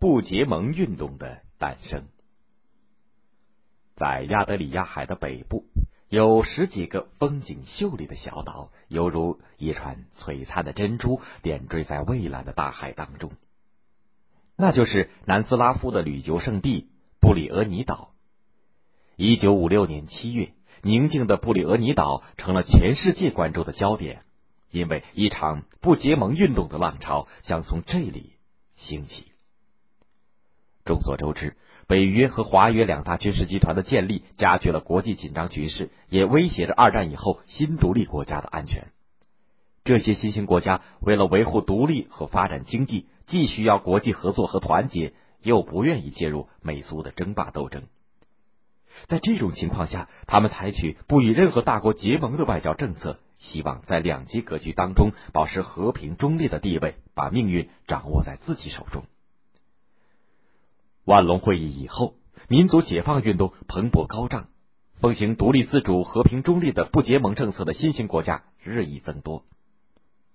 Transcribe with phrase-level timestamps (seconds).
[0.00, 2.06] 不结盟运动的诞生。
[3.96, 5.66] 在亚得里亚海的北部，
[6.08, 13.30] 有十几个风景秀丽的小岛，犹如一串璀璨的珍珠，点缀在蔚蓝的大海当中。
[14.56, 16.88] 那就是南斯拉夫的旅游胜地
[17.20, 18.14] 布里俄尼岛。
[19.16, 24.22] 一九五六年七月，宁静的布里俄尼岛成了全世界关注的焦点，
[24.70, 28.32] 因为一场不结盟运动的浪潮将从这里
[28.76, 29.29] 兴起。
[30.84, 38.88] 众所周知，北约和华约两大军事集团的建立，加剧了国际紧张局势，也威胁着二战以后新独立国家的安全。
[39.84, 43.06] 这些新兴国家为了维护独立和发展经济。
[43.26, 47.84] 既需要国际合作和团结，又不愿意介入美苏的争霸斗争。
[49.06, 59.04] 在这种情况下，他们采取不与任何大国结盟的外交政策，希望在两极格局当中保持和平中立的地位，把命运掌握在自己手中。
[61.10, 62.14] 万隆会议以后，
[62.46, 64.46] 民族解放运动蓬勃高涨，
[65.00, 69.42] 奉行独立自主、和平中立的不结盟政策的新兴国家日益增多。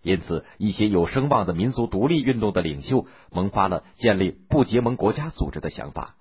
[0.01, 6.17] 因此，一些有声望的民族独立运动的领袖萌发了建立不结盟国家组织的想法。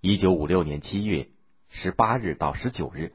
[0.00, 1.26] 一九五六年七月
[1.68, 3.14] 十八日到十九日，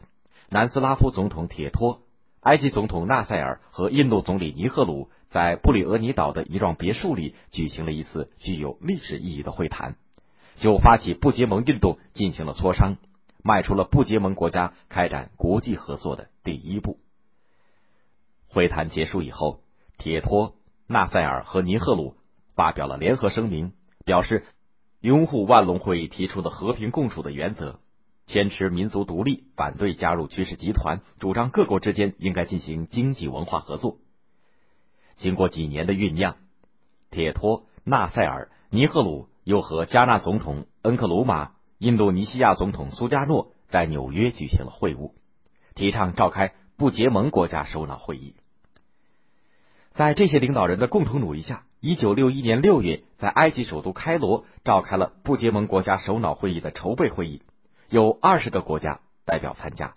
[0.49, 2.01] 南斯拉夫总统铁托、
[2.41, 9.95] 埃及总统纳赛尔和印度总理尼赫鲁在布里俄尼岛的一幢别墅里举行了一次具有历史意义的会谈，
[10.61, 12.95] 就发起不结盟运动进行了磋商，
[13.43, 16.99] 迈出了不结盟国家开展国际合作的第一步。
[18.47, 19.59] 会谈结束以后。
[19.97, 20.55] 铁托、
[20.87, 22.15] 纳赛尔和尼赫鲁
[22.55, 23.73] 发表了联合声明，
[24.03, 24.47] 表示
[24.99, 27.79] 拥护万隆会议提出的和平共处的原则，
[28.25, 33.99] 坚持民族独立，反对加入军事集团，主张各国之间应该进行经济文化合作。
[35.17, 36.37] 经过几年的酝酿，
[37.11, 45.11] 铁托、纳赛尔、尼赫鲁又和加纳总统恩克鲁马、印度尼西亚总统苏加诺在纽约举行了会晤，
[45.75, 48.35] 提倡召开不结盟国家首脑会议。
[49.93, 57.41] 在这些领导人的共同努力下，一九六一年六月，在埃及首都开罗召开了不结盟国家首脑会议的筹备会议，
[57.89, 59.95] 有二十个国家代表参加。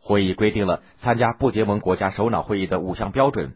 [0.00, 3.54] 会议规定了参加不结盟国家首脑会议的五项标准：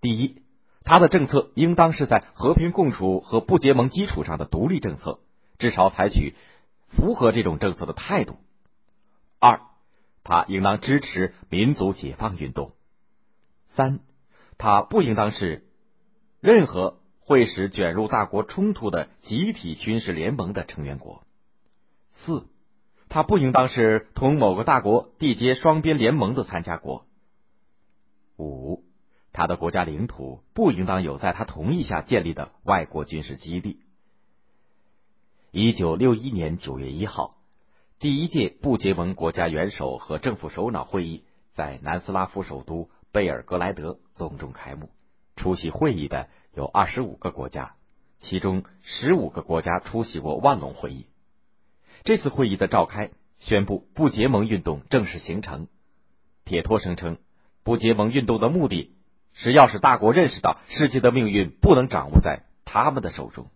[0.00, 0.41] 第一，
[0.84, 5.20] 他的政策应当是在和平共处和不结盟基础上的独立政策，
[5.58, 6.34] 至少采取
[6.88, 8.34] 符合这种政策的态度；
[9.38, 9.60] 二，
[10.24, 12.72] 他应当支持民族解放运动；
[13.74, 14.00] 三。
[14.58, 15.64] 他不应当是
[16.40, 21.24] 任何会使卷入大国冲突的集体军事联盟的成员国。
[22.14, 22.46] 四，
[23.08, 27.06] 他不应当是同某个大国缔结双边联盟的参加国。
[28.36, 28.71] 五，
[29.32, 33.80] 他的国家领土不应当有在他同意下建立的外国军事基地。
[35.50, 37.36] 一九六一年九月一号，
[37.98, 43.98] 第一届不结盟国家元首和政府首脑会议在南斯拉夫首都贝尔格莱德。
[44.18, 44.90] 隆重开幕，
[45.34, 47.74] 出席会议的有二十五个国家，
[48.20, 51.06] 其中十五个国家出席过万隆会议。
[52.04, 53.10] 这次会议的召开，
[53.40, 55.66] 宣布不结盟运动正式形成。
[56.44, 57.16] 铁托声称，
[57.64, 58.94] 不结盟运动的目的
[59.34, 63.46] 是要使大国认识到世界的命运不能掌握在他们的手中。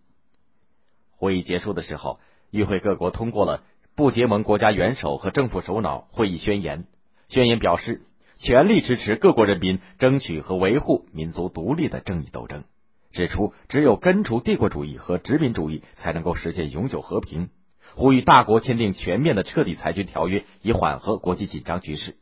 [1.15, 2.19] 会议结束的时候，
[2.51, 3.63] 与会各国通过了
[3.95, 6.85] 不结盟国家元首和政府首脑会议宣言。
[7.29, 8.03] 宣言表示。
[8.39, 12.65] 全力支持各国人民争取和维护民族独立的正义斗争，
[13.11, 17.49] 指出只有根除帝国主义和殖民主义，才能够实现永久和平。
[17.95, 22.15] 呼吁大国签订全面的彻底裁军条约，以缓和国际紧张局势。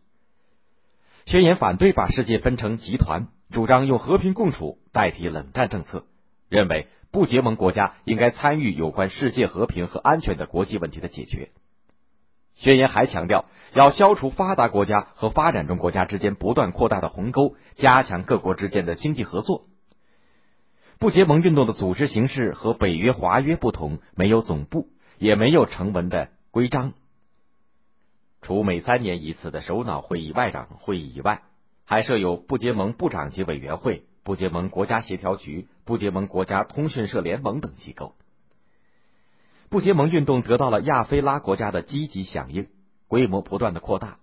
[1.26, 6.04] 宣言反对把世界分成集团，主张用和平共处代替冷战政策，
[6.50, 11.52] 认为不结盟国家应该参与有关世界和平和安全的国际问题的解决。
[12.56, 19.64] 宣言还强调，要消除发达国家和发展中国家之间不断扩大的鸿沟，加强各国之间的经济合作。
[21.00, 26.92] 不结盟运动的组织形式和北约、华约不同，没有总部，也没有成文的规章。
[28.42, 31.44] 除每三年一次的首脑会议、外长会议以外，
[31.86, 38.16] 还设有不结盟部长级委员会、不结盟国家协调局、不结盟国家通讯社联盟等机构。
[39.70, 42.68] 不结盟运动得到了亚非拉国家的积极响应，
[43.08, 44.20] 规模不断的扩大。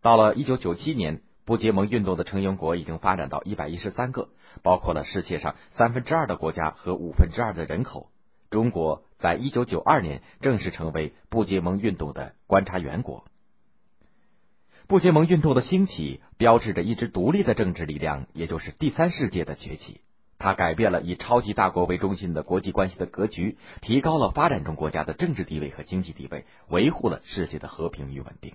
[0.00, 4.28] 到了一九九七年，不结盟运动的成员国已经发展到一百一十三个，
[4.62, 8.10] 包括了世界上三分之二的国家和五分之二的人口。
[8.50, 13.24] 中国在一九九二年正式成为不结盟运动的观察员国。
[14.88, 20.00] 不结盟运动的兴起，标志着一支独立的政治力量，也就是第三世界的崛起。
[20.38, 28.54] 它改变了以超级大国为中心的国际关系的格局，提高了发展中国家的政治地位和经济地位，维护了世界的和平与稳定。